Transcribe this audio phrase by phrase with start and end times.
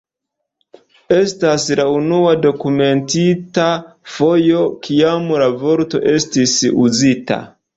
[1.17, 3.67] Estas la unua dokumentita
[4.15, 7.41] fojo, kiam la vorto estis uzita.